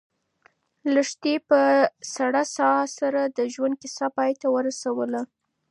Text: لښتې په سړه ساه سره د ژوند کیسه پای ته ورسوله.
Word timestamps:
لښتې 0.93 1.35
په 1.49 1.59
سړه 2.15 2.41
ساه 2.55 2.81
سره 2.97 3.21
د 3.37 3.39
ژوند 3.53 3.73
کیسه 3.81 4.07
پای 4.15 4.31
ته 4.41 4.47
ورسوله. 4.55 5.21